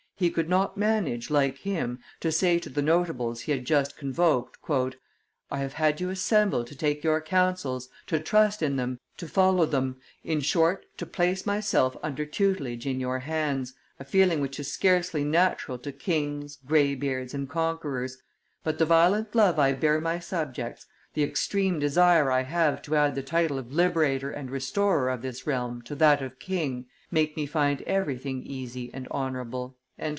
he 0.17 0.29
could 0.29 0.47
not 0.47 0.77
manage, 0.77 1.31
like 1.31 1.57
him, 1.57 1.97
to 2.19 2.31
say 2.31 2.59
to 2.59 2.69
the 2.69 2.81
notables 2.83 3.41
he 3.41 3.51
had 3.51 3.65
just 3.65 3.97
convoked, 3.97 4.55
"I 5.49 5.57
have 5.57 5.73
had 5.73 5.99
you 5.99 6.11
assemble 6.11 6.63
to 6.63 6.75
take 6.75 7.03
your 7.03 7.21
counsels, 7.21 7.89
to 8.05 8.19
trust 8.19 8.61
in 8.61 8.75
them, 8.75 8.99
to 9.17 9.27
follow 9.27 9.65
them, 9.65 9.99
in 10.23 10.39
short, 10.39 10.85
to 10.99 11.07
place 11.07 11.47
myself 11.47 11.97
under 12.03 12.23
tutelage 12.23 12.85
in 12.85 12.99
your 12.99 13.17
hands, 13.17 13.73
a 13.99 14.05
feeling 14.05 14.39
which 14.41 14.59
is 14.59 14.71
scarcely 14.71 15.23
natural 15.23 15.79
to 15.79 15.91
kings, 15.91 16.55
graybeards, 16.67 17.33
and 17.33 17.49
conquerors; 17.49 18.21
but 18.63 18.77
the 18.77 18.85
violent 18.85 19.33
love 19.33 19.57
I 19.57 19.73
bear 19.73 19.99
my 19.99 20.19
subjects, 20.19 20.85
the 21.15 21.23
extreme 21.23 21.79
desire 21.79 22.29
I 22.29 22.43
have 22.43 22.83
to 22.83 22.95
add 22.95 23.15
the 23.15 23.23
title 23.23 23.57
of 23.57 23.73
liberator 23.73 24.29
and 24.29 24.51
restorer 24.51 25.09
of 25.09 25.23
this 25.23 25.47
realm 25.47 25.81
to 25.81 25.95
that 25.95 26.21
of 26.21 26.37
king, 26.37 26.85
make 27.09 27.35
me 27.35 27.47
find 27.47 27.81
everything 27.87 28.43
easy 28.43 28.91
and 28.93 29.07
honorable." 29.09 29.77